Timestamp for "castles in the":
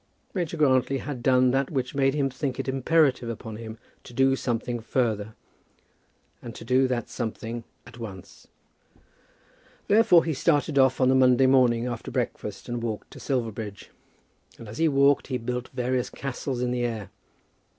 16.09-16.81